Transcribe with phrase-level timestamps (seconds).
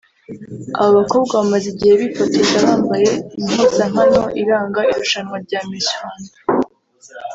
[0.79, 6.31] Aba bakobwa bamaze igihe bifotoza bambaye impuzankano iranga irushanwa rya Miss Rwanda